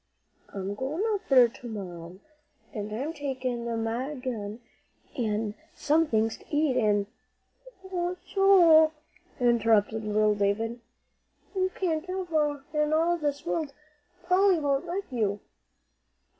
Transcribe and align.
"I'm 0.49 0.73
goin' 0.73 1.03
up 1.13 1.21
there 1.29 1.47
to 1.47 1.67
morrow, 1.67 2.19
an' 2.73 2.87
I'm 2.89 2.89
goin' 2.89 3.13
to 3.13 3.19
take 3.19 3.43
my 3.67 4.15
gun, 4.15 4.59
an' 5.15 5.53
some 5.75 6.07
things 6.07 6.37
to 6.37 6.45
eat, 6.49 6.75
an'" 6.75 7.05
"Oh, 7.93 8.17
Joel!" 8.25 8.93
interrupted 9.39 10.03
little 10.03 10.33
David, 10.33 10.79
"you 11.55 11.69
can't 11.75 12.09
ever 12.09 12.63
in 12.73 12.93
all 12.93 13.15
this 13.15 13.45
world. 13.45 13.73
Polly 14.23 14.57
won't 14.59 14.87
let 14.87 15.03
you." 15.11 15.39